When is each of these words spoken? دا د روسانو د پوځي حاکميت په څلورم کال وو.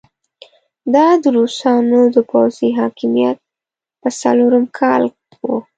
دا 0.95 1.07
د 1.21 1.23
روسانو 1.37 1.99
د 2.15 2.17
پوځي 2.31 2.69
حاکميت 2.79 3.37
په 4.01 4.09
څلورم 4.21 4.63
کال 4.79 5.01
وو. 5.45 5.57